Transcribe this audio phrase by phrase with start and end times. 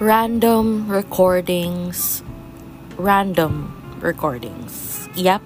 [0.00, 2.22] Random recordings.
[2.96, 3.68] Random
[4.00, 5.06] recordings.
[5.14, 5.42] Yep,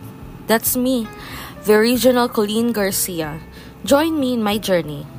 [0.47, 1.09] that's me,
[1.65, 3.41] the regional Colleen Garcia.
[3.85, 5.11] Join me in my journey.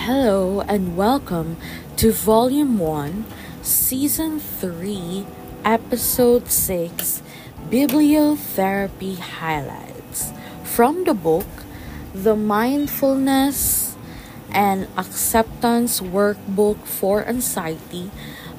[0.00, 1.58] Hello and welcome
[1.98, 3.26] to Volume 1,
[3.60, 5.26] Season 3,
[5.66, 7.20] Episode 6
[7.70, 10.32] Bibliotherapy Highlights
[10.64, 11.46] from the book
[12.12, 13.94] The Mindfulness
[14.50, 18.10] and Acceptance Workbook for Anxiety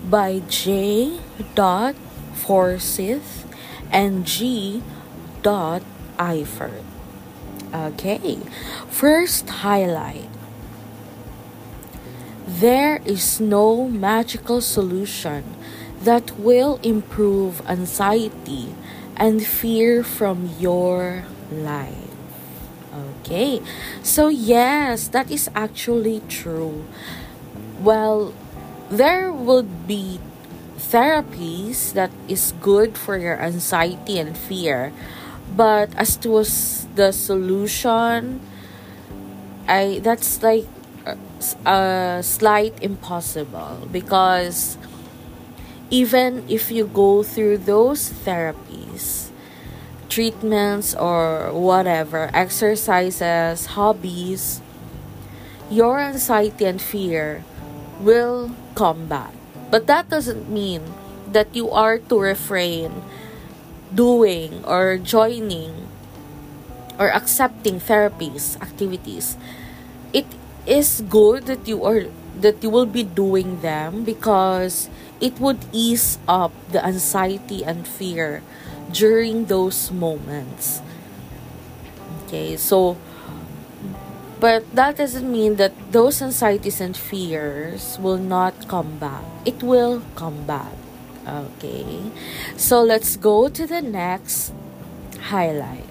[0.07, 1.19] by J.
[1.55, 1.95] Dot
[2.35, 3.43] Forsyth
[3.91, 4.81] and G.
[5.43, 5.83] Dot
[6.15, 6.87] Eifert.
[7.75, 8.39] Okay,
[8.87, 10.31] first highlight
[12.47, 15.43] there is no magical solution
[15.99, 18.73] that will improve anxiety
[19.17, 22.11] and fear from your life.
[23.21, 23.61] Okay,
[24.03, 26.83] so yes, that is actually true.
[27.79, 28.33] Well,
[28.89, 30.19] there would be
[30.77, 34.91] therapies that is good for your anxiety and fear,
[35.55, 36.43] but as to
[36.95, 38.41] the solution,
[39.67, 40.67] I that's like
[41.07, 41.15] uh,
[41.65, 44.77] a uh, slight impossible because
[45.91, 49.29] even if you go through those therapies,
[50.07, 54.61] treatments, or whatever, exercises, hobbies,
[55.69, 57.43] your anxiety and fear
[57.99, 59.35] will come back.
[59.69, 60.81] But that doesn't mean
[61.27, 63.03] that you are to refrain
[63.93, 65.87] doing or joining
[66.97, 69.35] or accepting therapies, activities.
[70.13, 70.27] It
[70.65, 72.07] is good that you are
[72.41, 74.89] that you will be doing them because
[75.19, 78.43] it would ease up the anxiety and fear
[78.91, 80.81] during those moments.
[82.25, 82.97] Okay, so
[84.41, 89.21] but that doesn't mean that those anxieties and fears will not come back.
[89.45, 90.73] It will come back.
[91.27, 92.09] Okay,
[92.57, 94.53] so let's go to the next
[95.29, 95.85] highlight.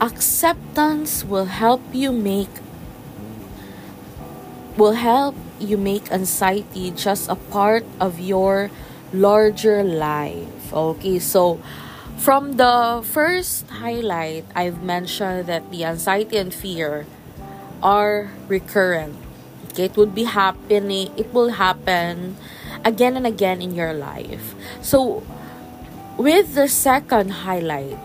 [0.00, 2.52] Acceptance will help you make
[4.76, 8.70] will help you make anxiety just a part of your
[9.12, 10.72] larger life.
[10.72, 11.60] Okay, so
[12.16, 17.06] from the first highlight, I've mentioned that the anxiety and fear
[17.82, 19.16] are recurrent.
[19.70, 22.36] Okay, it would be happening, it will happen
[22.84, 24.54] again and again in your life.
[24.82, 25.22] So,
[26.16, 27.98] with the second highlight,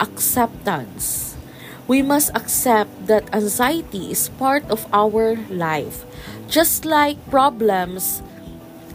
[0.00, 1.33] acceptance
[1.86, 6.04] we must accept that anxiety is part of our life.
[6.48, 8.22] Just like problems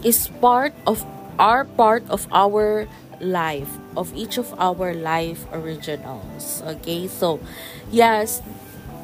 [0.04, 1.06] is part of
[1.40, 2.88] are part of our
[3.22, 6.62] life, of each of our life originals.
[6.66, 7.40] Okay, so
[7.92, 8.42] yes,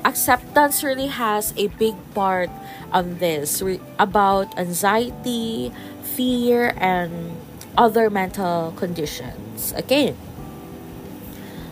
[0.03, 2.49] acceptance really has a big part
[2.91, 5.71] on this re- about anxiety,
[6.03, 7.37] fear, and
[7.77, 9.73] other mental conditions.
[9.79, 10.15] Okay,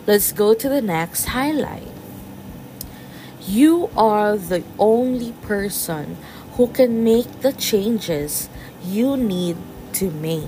[0.08, 1.93] let's go to the next highlight.
[3.48, 6.16] You are the only person
[6.56, 8.48] who can make the changes
[8.86, 9.58] you need
[10.00, 10.48] to make.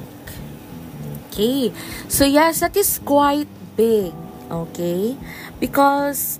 [1.27, 1.73] Okay,
[2.07, 4.13] so yes, that is quite big.
[4.49, 5.17] Okay,
[5.59, 6.39] because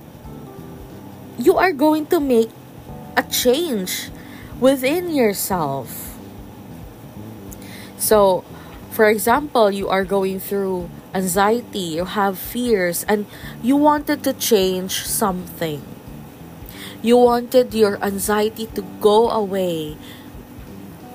[1.37, 2.49] you are going to make
[3.17, 4.07] a change
[4.61, 6.15] within yourself.
[7.97, 8.45] So,
[8.91, 13.25] for example, you are going through anxiety, you have fears, and
[13.61, 15.94] you wanted to change something
[17.05, 19.93] you wanted your anxiety to go away.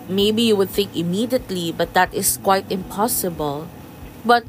[0.08, 3.66] Maybe you would think immediately, but that is quite impossible.
[4.24, 4.46] But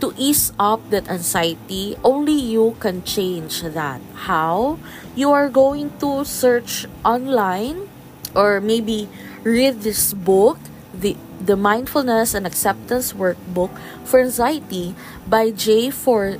[0.00, 4.00] to ease up that anxiety, only you can change that.
[4.30, 4.78] How?
[5.18, 7.90] You are going to search online
[8.34, 9.08] or maybe
[9.42, 10.58] read this book,
[10.94, 13.74] the the Mindfulness and Acceptance Workbook
[14.06, 14.94] for Anxiety
[15.26, 15.90] by J.
[15.90, 16.38] For.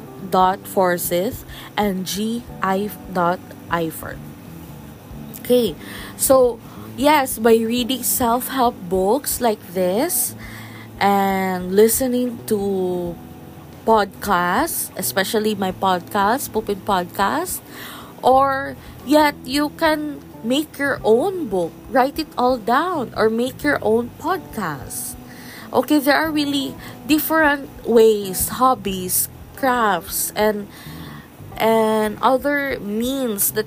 [0.66, 1.46] Forsyth
[1.78, 2.42] and G.
[2.60, 2.90] I.
[3.70, 4.35] Eifert.
[5.46, 5.78] Okay,
[6.18, 6.58] so
[6.98, 10.34] yes, by reading self help books like this
[10.98, 13.14] and listening to
[13.86, 17.62] podcasts, especially my podcast, Pupin Podcast,
[18.26, 18.74] or
[19.06, 24.10] yet you can make your own book, write it all down, or make your own
[24.18, 25.14] podcast.
[25.70, 26.74] Okay, there are really
[27.06, 30.66] different ways, hobbies, crafts, and
[31.56, 33.66] and other means that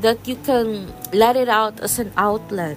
[0.00, 2.76] that you can let it out as an outlet.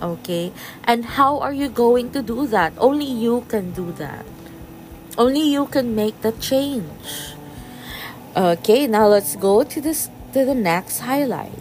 [0.00, 0.52] Okay?
[0.84, 2.72] And how are you going to do that?
[2.78, 4.24] Only you can do that.
[5.18, 7.36] Only you can make the change.
[8.34, 11.52] Okay, now let's go to this to the next highlight.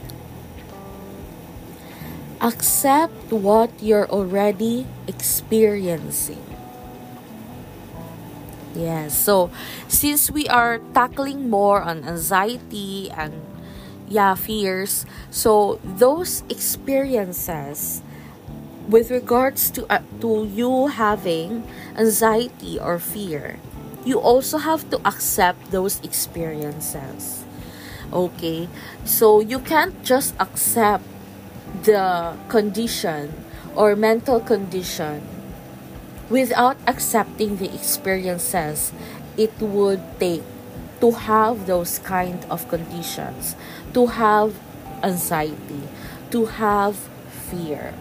[2.40, 6.42] Accept what you're already experiencing.
[8.74, 9.52] Yes, so
[9.92, 13.36] since we are tackling more on anxiety and
[14.12, 18.04] yeah, fears, so those experiences
[18.90, 21.64] with regards to uh, to you having
[21.96, 23.56] anxiety or fear,
[24.04, 27.48] you also have to accept those experiences.
[28.12, 28.68] Okay?
[29.06, 31.08] So you can't just accept
[31.88, 33.32] the condition
[33.76, 35.24] or mental condition
[36.30, 38.92] without accepting the experiences
[39.38, 40.44] it would take
[41.02, 43.56] to have those kind of conditions,
[43.94, 44.56] to have
[45.04, 45.82] anxiety,
[46.30, 46.96] to have
[47.50, 47.94] fear.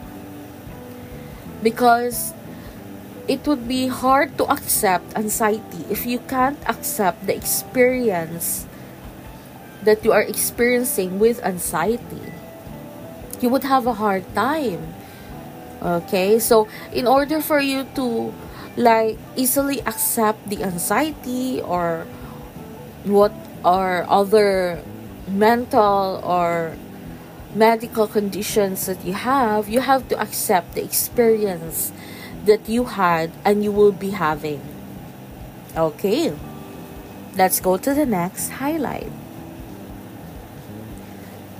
[1.62, 2.32] Because
[3.26, 8.66] it would be hard to accept anxiety if you can't accept the experience
[9.82, 12.32] that you are experiencing with anxiety.
[13.40, 14.94] You would have a hard time.
[15.80, 18.34] Okay, so in order for you to
[18.76, 22.06] like easily accept the anxiety or
[23.04, 23.32] what
[23.64, 24.82] are other
[25.28, 26.76] mental or
[27.54, 31.92] medical conditions that you have, you have to accept the experience
[32.44, 34.60] that you had and you will be having.
[35.76, 36.32] Okay,
[37.36, 39.10] let's go to the next highlight.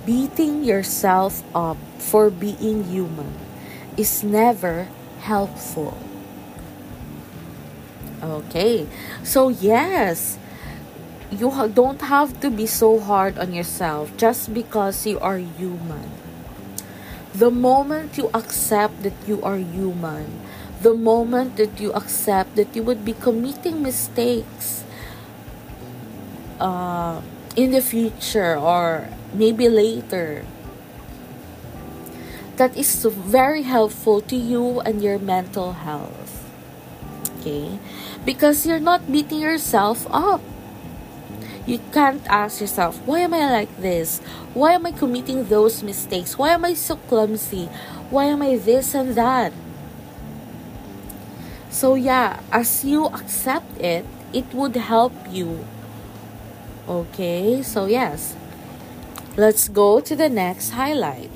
[0.05, 3.33] Beating yourself up for being human
[3.97, 4.87] is never
[5.19, 5.97] helpful.
[8.21, 8.87] Okay,
[9.23, 10.37] so yes,
[11.31, 16.11] you don't have to be so hard on yourself just because you are human.
[17.33, 20.27] The moment you accept that you are human,
[20.81, 24.83] the moment that you accept that you would be committing mistakes
[26.59, 27.21] uh,
[27.55, 30.43] in the future or maybe later,
[32.57, 36.43] that is very helpful to you and your mental health.
[37.39, 37.79] Okay?
[38.25, 40.41] Because you're not beating yourself up.
[41.65, 44.19] You can't ask yourself, why am I like this?
[44.53, 46.37] Why am I committing those mistakes?
[46.37, 47.69] Why am I so clumsy?
[48.09, 49.53] Why am I this and that?
[51.69, 55.65] So, yeah, as you accept it, it would help you.
[56.89, 58.35] Okay, so yes,
[59.37, 61.29] let's go to the next highlight.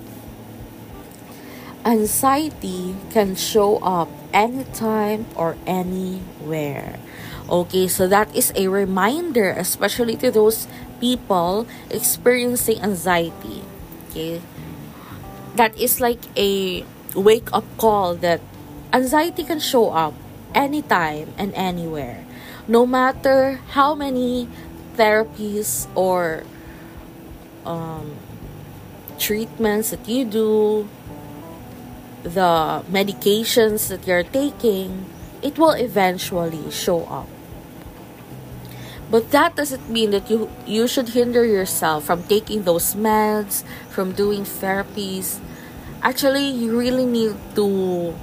[1.85, 6.97] Anxiety can show up anytime or anywhere.
[7.45, 10.67] Okay, so that is a reminder, especially to those
[10.99, 13.61] people experiencing anxiety.
[14.09, 14.41] Okay,
[15.53, 16.81] that is like a
[17.13, 18.41] wake up call that
[18.91, 20.13] anxiety can show up
[20.55, 22.25] anytime and anywhere.
[22.67, 24.49] No matter how many
[24.97, 26.43] therapies or
[27.63, 28.17] um,
[29.19, 30.89] treatments that you do,
[32.23, 35.05] the medications that you're taking,
[35.43, 37.29] it will eventually show up.
[39.09, 44.11] But that doesn't mean that you you should hinder yourself from taking those meds, from
[44.11, 45.37] doing therapies.
[46.01, 48.15] Actually, you really need to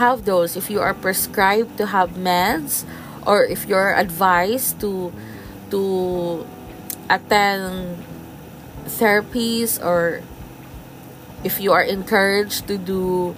[0.00, 2.84] have those if you are prescribed to have meds
[3.26, 5.12] or if you're advised to
[5.68, 6.46] to
[7.10, 8.00] attend
[8.86, 10.22] therapies or
[11.44, 13.34] if you are encouraged to do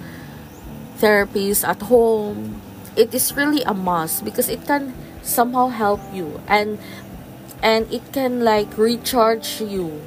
[0.99, 2.61] therapies at home
[2.97, 6.79] it is really a must because it can somehow help you and
[7.63, 10.03] and it can like recharge you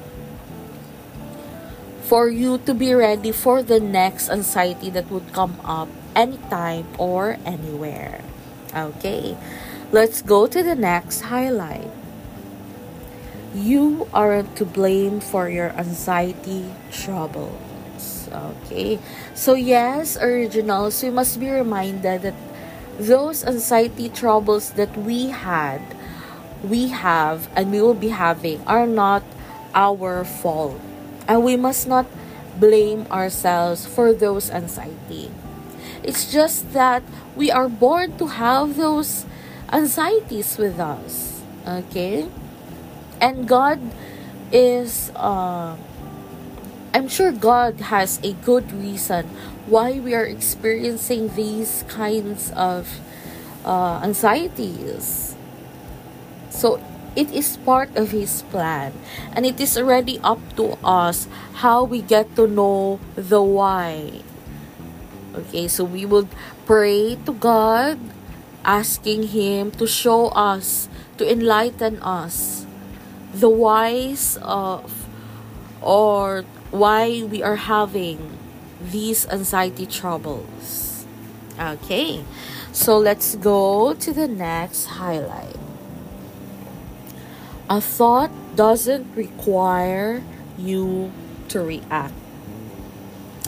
[2.06, 7.36] for you to be ready for the next anxiety that would come up anytime or
[7.44, 8.22] anywhere.
[8.70, 9.36] Okay,
[9.90, 11.90] let's go to the next highlight.
[13.54, 18.28] You aren't to blame for your anxiety troubles.
[18.30, 19.00] Okay,
[19.34, 22.38] so yes, originals, we must be reminded that
[22.98, 25.80] those anxiety troubles that we had,
[26.62, 29.22] we have, and we will be having are not
[29.74, 30.80] our fault.
[31.28, 32.06] And we must not
[32.58, 35.30] blame ourselves for those anxiety.
[36.02, 37.02] It's just that
[37.34, 39.26] we are born to have those
[39.72, 41.42] anxieties with us.
[41.66, 42.28] Okay?
[43.20, 43.80] And God
[44.52, 45.76] is uh
[46.94, 49.28] I'm sure God has a good reason
[49.66, 53.00] why we are experiencing these kinds of
[53.64, 55.34] uh, anxieties.
[56.50, 56.80] So
[57.16, 58.94] it is part of His plan,
[59.34, 61.28] and it is already up to us
[61.64, 64.22] how we get to know the why.
[65.34, 66.28] Okay, so we would
[66.64, 67.98] pray to God,
[68.64, 72.64] asking Him to show us, to enlighten us
[73.34, 75.06] the whys of
[75.82, 78.38] or why we are having
[78.80, 81.06] these anxiety troubles.
[81.58, 82.24] Okay,
[82.72, 85.56] so let's go to the next highlight.
[87.68, 90.22] A thought doesn't require
[90.58, 91.10] you
[91.48, 92.14] to react.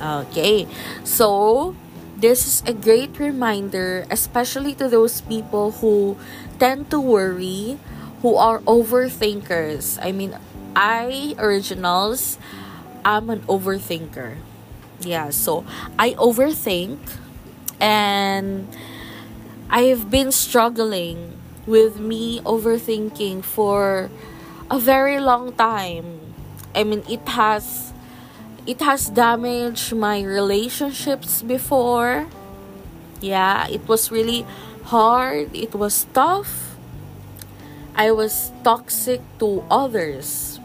[0.00, 0.66] Okay,
[1.04, 1.74] so
[2.16, 6.16] this is a great reminder, especially to those people who
[6.58, 7.78] tend to worry,
[8.22, 9.98] who are overthinkers.
[10.02, 10.34] I mean,
[10.74, 12.38] I, originals,
[13.04, 14.38] I'm an overthinker.
[15.00, 15.64] Yeah, so
[15.98, 16.98] I overthink
[17.80, 18.66] and
[19.70, 24.10] I've been struggling with me overthinking for
[24.70, 26.20] a very long time.
[26.74, 27.92] I mean, it has
[28.66, 32.26] it has damaged my relationships before.
[33.20, 34.46] Yeah, it was really
[34.84, 35.54] hard.
[35.54, 36.76] It was tough.
[37.94, 40.60] I was toxic to others.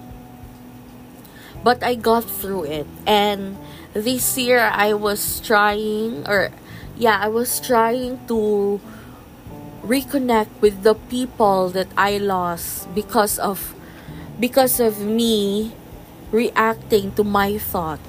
[1.63, 2.87] But I got through it.
[3.07, 3.57] And
[3.93, 6.51] this year I was trying or
[6.97, 8.81] yeah, I was trying to
[9.81, 13.75] reconnect with the people that I lost because of
[14.39, 15.73] because of me
[16.31, 17.99] reacting to my thought.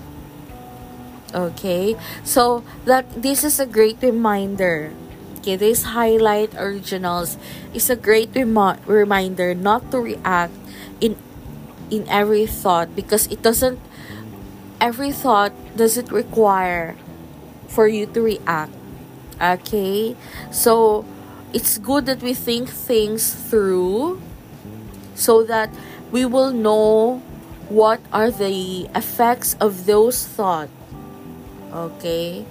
[1.34, 1.96] Okay?
[2.22, 4.92] So that this is a great reminder.
[5.44, 7.36] Okay, this highlight originals
[7.74, 10.56] is a great remo- reminder not to react
[11.04, 11.20] in
[11.92, 13.76] in every thought because it doesn't
[14.80, 16.96] every thought does it require
[17.68, 18.72] for you to react.
[19.40, 20.16] Okay?
[20.50, 21.04] So
[21.52, 24.20] it's good that we think things through
[25.14, 25.70] so that
[26.10, 27.22] we will know
[27.68, 30.70] what are the effects of those thoughts.
[31.72, 32.46] Okay?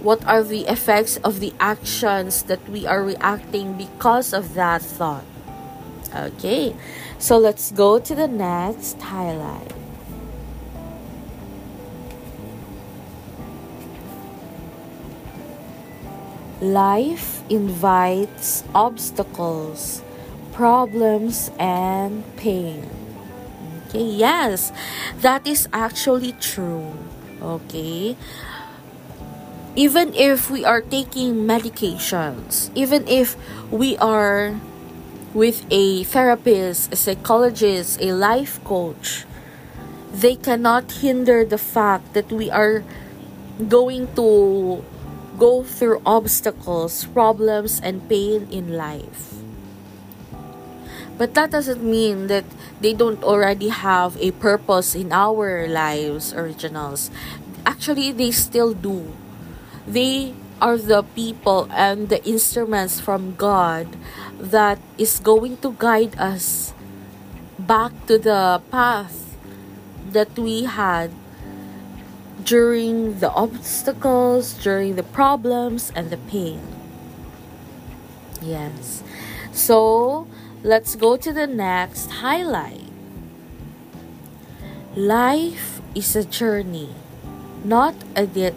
[0.00, 5.24] What are the effects of the actions that we are reacting because of that thought?
[6.14, 6.74] Okay,
[7.18, 9.74] so let's go to the next highlight.
[16.60, 20.02] Life invites obstacles,
[20.52, 22.82] problems, and pain.
[23.86, 24.72] Okay, yes,
[25.22, 26.98] that is actually true.
[27.40, 28.16] Okay,
[29.78, 33.38] even if we are taking medications, even if
[33.70, 34.58] we are
[35.32, 39.24] with a therapist, a psychologist, a life coach,
[40.10, 42.82] they cannot hinder the fact that we are
[43.68, 44.82] going to
[45.38, 49.38] go through obstacles, problems, and pain in life.
[51.16, 52.44] But that doesn't mean that
[52.80, 57.10] they don't already have a purpose in our lives, originals.
[57.66, 59.14] Actually, they still do.
[59.86, 63.86] They are the people and the instruments from God
[64.38, 66.74] that is going to guide us
[67.58, 69.34] back to the path
[70.10, 71.10] that we had
[72.42, 76.60] during the obstacles, during the problems, and the pain.
[78.40, 79.02] Yes.
[79.52, 80.26] So
[80.62, 82.86] let's go to the next highlight.
[84.94, 86.94] Life is a journey,
[87.64, 88.54] not a, de-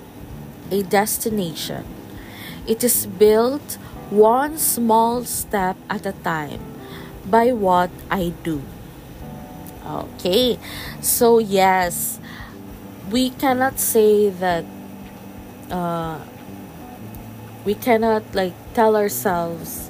[0.72, 1.86] a destination.
[2.68, 3.78] It is built
[4.10, 6.62] one small step at a time
[7.26, 8.62] by what I do.
[9.86, 10.60] Okay,
[11.02, 12.20] so yes,
[13.12, 14.63] we cannot say that
[15.70, 16.18] uh,
[17.65, 19.89] we cannot like tell ourselves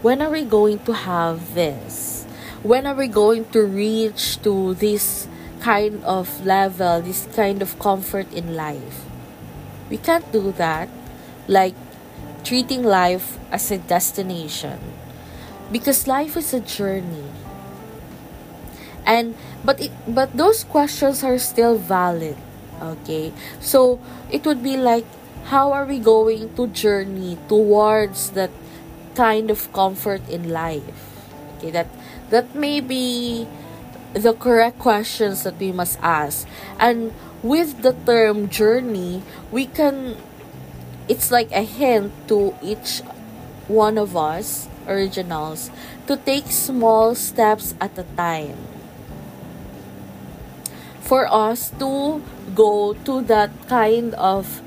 [0.00, 2.24] when are we going to have this?
[2.62, 5.28] When are we going to reach to this
[5.60, 9.04] kind of level this kind of comfort in life?
[9.90, 10.88] We can't do that
[11.46, 11.74] like
[12.44, 14.80] treating life as a destination.
[15.70, 17.28] Because life is a journey
[19.06, 22.36] and but it but those questions are still valid
[22.82, 23.32] okay?
[23.60, 25.06] So it would be like
[25.46, 28.50] how are we going to journey towards that
[29.14, 31.22] kind of comfort in life?
[31.58, 31.88] Okay that
[32.30, 33.46] that may be
[34.12, 36.46] the correct questions that we must ask.
[36.78, 40.16] And with the term journey we can
[41.08, 43.02] it's like a hint to each
[43.66, 45.70] one of us originals
[46.06, 48.71] to take small steps at a time
[51.02, 52.22] for us to
[52.54, 54.62] go to that kind of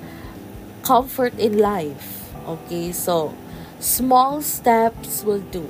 [0.84, 2.30] comfort in life.
[2.48, 3.34] Okay, so
[3.80, 5.66] small steps will do.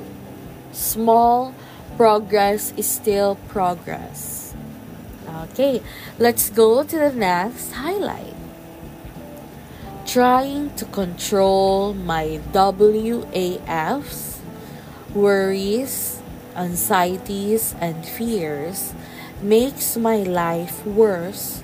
[0.73, 1.53] Small
[1.95, 4.53] progress is still progress.
[5.51, 5.81] Okay,
[6.19, 8.35] let's go to the next highlight.
[10.05, 14.37] trying to control my WAFs,
[15.13, 16.21] worries,
[16.55, 18.93] anxieties, and fears
[19.45, 21.61] makes my life worse,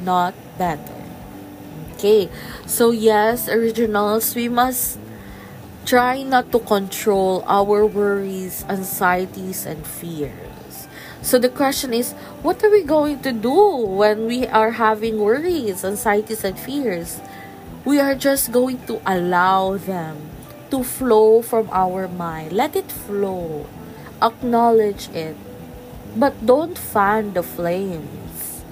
[0.00, 1.04] not better.
[1.94, 2.28] Okay,
[2.66, 4.98] so yes, originals, we must
[5.84, 10.88] try not to control our worries, anxieties, and fears.
[11.22, 13.54] So the question is, what are we going to do
[13.86, 17.20] when we are having worries, anxieties, and fears?
[17.84, 20.30] We are just going to allow them
[20.70, 22.52] to flow from our mind.
[22.52, 23.66] Let it flow.
[24.20, 25.36] Acknowledge it.
[26.16, 28.64] But don't fan the flames.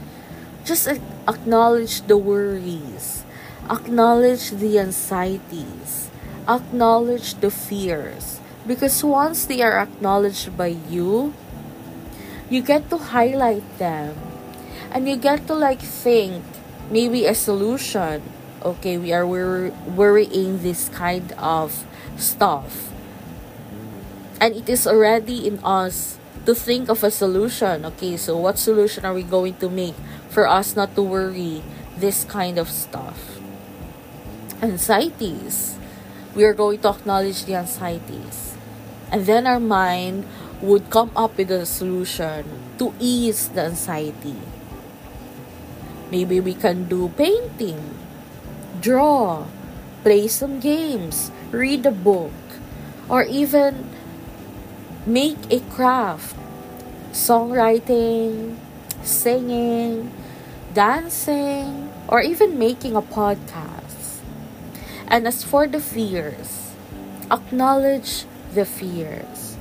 [0.64, 0.88] Just
[1.26, 3.24] acknowledge the worries
[3.70, 6.10] acknowledge the anxieties,
[6.48, 8.40] acknowledge the fears.
[8.66, 11.32] Because once they are acknowledged by you,
[12.50, 14.18] you get to highlight them
[14.90, 16.44] and you get to like think
[16.90, 18.22] maybe a solution.
[18.62, 21.86] Okay, we are wor- worrying this kind of
[22.18, 22.90] stuff.
[24.40, 27.84] And it is already in us to think of a solution.
[27.84, 29.94] Okay, so what solution are we going to make
[30.28, 31.62] for us not to worry
[31.98, 33.40] this kind of stuff?
[34.62, 35.76] anxieties.
[36.34, 38.54] We are going to acknowledge the anxieties.
[39.10, 40.28] And then our mind
[40.60, 42.44] would come up with a solution
[42.78, 44.36] to ease the anxiety.
[46.10, 47.96] Maybe we can do painting,
[48.80, 49.46] draw,
[50.02, 52.34] play some games, read a book,
[53.08, 53.90] or even
[55.06, 56.36] make a craft,
[57.12, 58.56] songwriting,
[59.02, 60.12] singing,
[60.74, 64.20] dancing, or even making a podcast.
[65.08, 66.72] And as for the fears,
[67.30, 69.56] acknowledge the fears.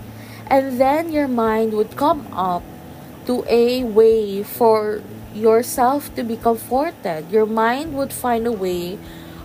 [0.48, 2.64] And then your mind would come up
[3.26, 5.02] to a way for
[5.34, 7.32] yourself to be comforted.
[7.32, 8.98] Your mind would find a way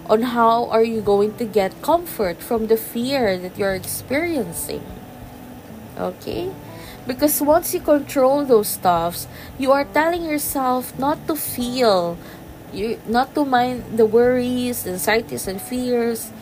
[0.07, 4.83] on how are you going to get comfort from the fear that you're experiencing.
[5.99, 6.51] Okay?
[7.07, 12.17] Because once you control those stuffs, you are telling yourself not to feel
[12.75, 16.33] you not to mind the worries, anxieties, and fears.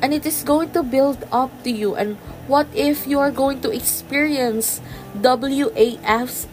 [0.00, 1.94] And it is going to build up to you.
[1.94, 2.16] And
[2.46, 4.80] what if you are going to experience
[5.18, 6.46] WAFs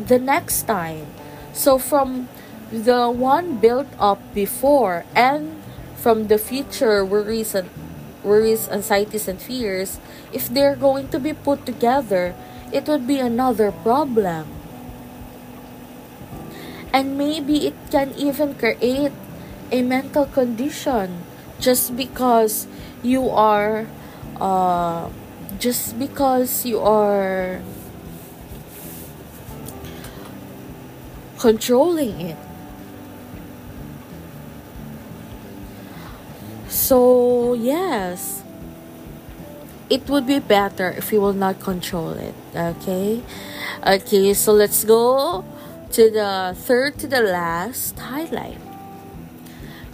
[0.00, 1.06] the next time?
[1.52, 2.28] So, from
[2.72, 5.60] the one built up before and
[5.96, 7.68] from the future worries and
[8.24, 9.98] worries, anxieties, and fears,
[10.36, 12.36] if they're going to be put together,
[12.68, 14.44] it would be another problem.
[16.92, 19.12] And maybe it can even create
[19.72, 21.24] a mental condition
[21.58, 22.68] just because
[23.02, 23.88] you are
[24.36, 25.08] uh,
[25.58, 27.64] just because you are
[31.38, 32.36] controlling it.
[36.68, 38.35] So yes
[39.88, 43.22] it would be better if you will not control it okay
[43.86, 45.44] okay so let's go
[45.96, 48.60] to the third to the last highlight.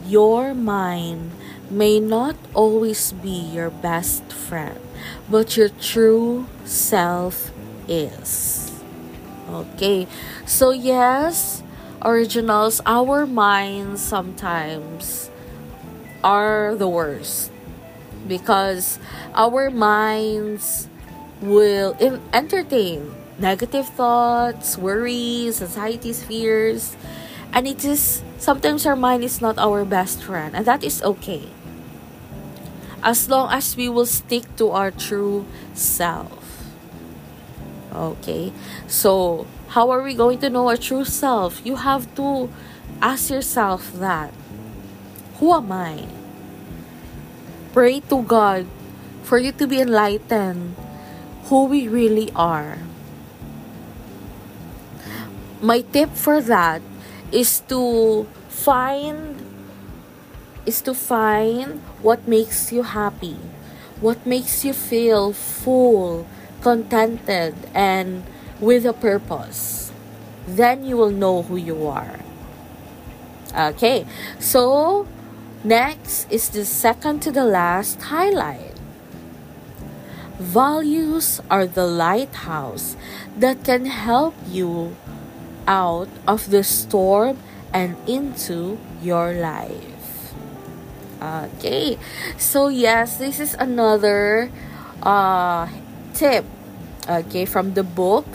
[0.05, 1.31] Your mind
[1.71, 4.81] may not always be your best friend,
[5.31, 7.53] but your true self
[7.87, 8.83] is.
[9.49, 10.09] Okay,
[10.45, 11.63] so yes,
[12.03, 15.31] originals, our minds sometimes
[16.25, 17.52] are the worst
[18.27, 18.99] because
[19.35, 20.89] our minds
[21.41, 21.97] will
[22.33, 26.97] entertain negative thoughts, worries, anxieties, fears.
[27.53, 31.49] And it is sometimes our mind is not our best friend, and that is okay.
[33.03, 36.73] As long as we will stick to our true self.
[37.93, 38.53] Okay?
[38.87, 41.61] So, how are we going to know our true self?
[41.65, 42.49] You have to
[43.03, 44.33] ask yourself that.
[45.41, 46.07] Who am I?
[47.73, 48.67] Pray to God
[49.23, 50.77] for you to be enlightened
[51.49, 52.79] who we really are.
[55.61, 56.83] My tip for that
[57.31, 59.41] is to find
[60.67, 63.37] is to find what makes you happy
[64.03, 66.27] what makes you feel full
[66.61, 68.23] contented and
[68.61, 69.93] with a purpose.
[70.47, 72.19] Then you will know who you are.
[73.55, 74.05] Okay
[74.41, 75.07] so
[75.65, 78.73] next is the second to the last highlight
[80.43, 82.97] values are the lighthouse
[83.39, 84.97] that can help you
[85.67, 87.39] out of the storm
[87.73, 90.35] and into your life.
[91.23, 91.97] Okay,
[92.37, 94.51] so yes, this is another
[95.03, 95.71] uh,
[96.13, 96.45] tip.
[97.09, 98.27] Okay, from the book.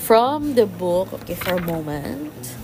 [0.00, 2.56] From the book, okay, for a moment.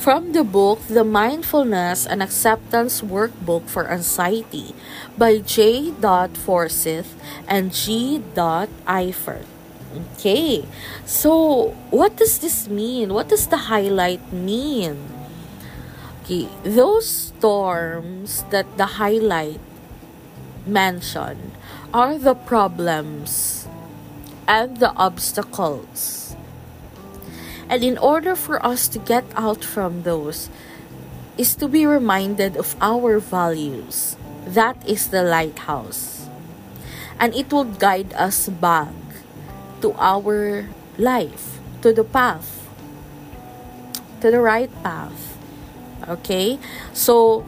[0.00, 4.72] From the book The Mindfulness and Acceptance Workbook for Anxiety
[5.20, 5.92] by J.
[6.32, 7.12] Forsyth
[7.44, 8.16] and G.
[8.88, 9.44] Eifert.
[10.16, 10.64] Okay,
[11.04, 13.12] so what does this mean?
[13.12, 15.04] What does the highlight mean?
[16.24, 19.60] Okay, those storms that the highlight
[20.64, 21.52] mentioned
[21.92, 23.68] are the problems
[24.48, 26.29] and the obstacles.
[27.70, 30.50] And in order for us to get out from those,
[31.38, 34.16] is to be reminded of our values.
[34.44, 36.28] That is the lighthouse.
[37.18, 38.92] And it will guide us back
[39.80, 42.68] to our life, to the path,
[44.20, 45.38] to the right path.
[46.08, 46.58] Okay?
[46.92, 47.46] So,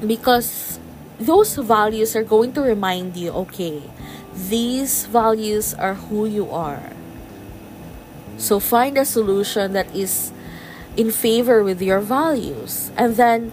[0.00, 0.80] because
[1.20, 3.82] those values are going to remind you okay,
[4.48, 6.93] these values are who you are.
[8.36, 10.32] So, find a solution that is
[10.96, 12.90] in favor with your values.
[12.96, 13.52] And then,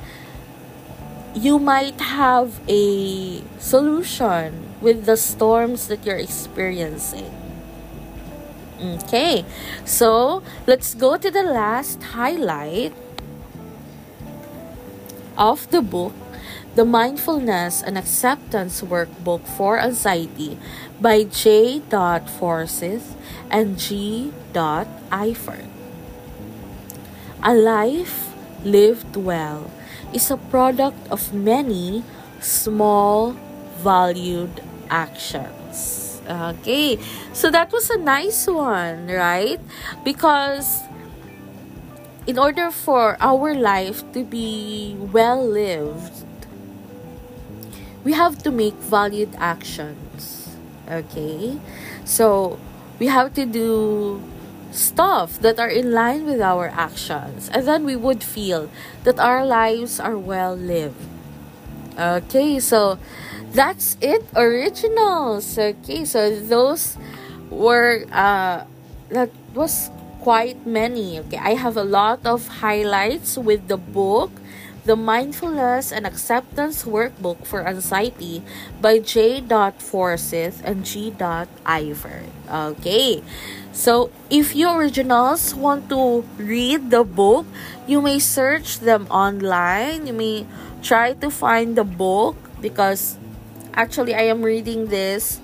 [1.33, 7.31] you might have a solution with the storms that you're experiencing.
[8.81, 9.45] Okay,
[9.85, 12.93] so let's go to the last highlight
[15.37, 16.13] of the book,
[16.73, 20.57] The Mindfulness and Acceptance Workbook for Anxiety
[20.99, 21.81] by J.
[22.39, 23.15] Forsyth
[23.49, 24.33] and G.
[24.53, 25.67] Eifert.
[27.43, 28.33] A life
[28.63, 29.71] lived well
[30.13, 32.03] is a product of many
[32.39, 33.35] small
[33.77, 36.21] valued actions.
[36.29, 36.99] Okay,
[37.33, 39.59] so that was a nice one, right?
[40.03, 40.81] Because
[42.27, 46.23] in order for our life to be well lived,
[48.03, 50.55] we have to make valued actions.
[50.89, 51.59] Okay,
[52.05, 52.59] so
[52.99, 54.21] we have to do
[54.71, 58.69] stuff that are in line with our actions, and then we would feel
[59.03, 60.95] that our lives are well lived.
[61.99, 62.97] Okay, so
[63.51, 66.95] that's it originals okay so those
[67.49, 68.63] were uh
[69.09, 71.19] that was quite many.
[71.19, 74.31] Okay i have a lot of highlights with the book
[74.85, 78.41] the mindfulness and acceptance workbook for anxiety
[78.81, 79.43] by j
[79.77, 83.21] forsyth and g eifert okay
[83.71, 87.45] so if you originals want to read the book
[87.87, 90.45] you may search them online you may
[90.81, 93.17] try to find the book because
[93.73, 95.39] Actually, I am reading this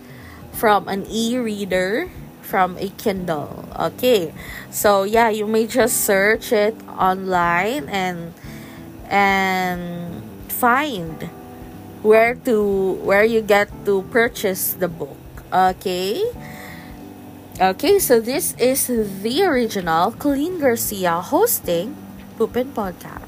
[0.52, 3.68] from an e-reader from a Kindle.
[3.80, 4.34] Okay.
[4.70, 8.34] So, yeah, you may just search it online and
[9.10, 11.30] and find
[12.02, 15.18] where to where you get to purchase the book.
[15.52, 16.24] Okay?
[17.60, 18.88] Okay, so this is
[19.24, 21.96] the original Colleen Garcia hosting
[22.38, 23.27] Pupin Podcast.